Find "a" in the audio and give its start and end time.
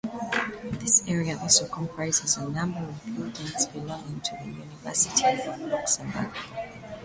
2.35-2.49